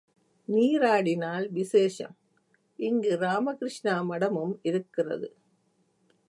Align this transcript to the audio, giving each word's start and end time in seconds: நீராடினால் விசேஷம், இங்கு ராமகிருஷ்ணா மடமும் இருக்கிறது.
நீராடினால் 0.47 1.45
விசேஷம், 1.51 2.15
இங்கு 2.79 3.11
ராமகிருஷ்ணா 3.17 3.95
மடமும் 4.01 4.55
இருக்கிறது. 4.61 5.29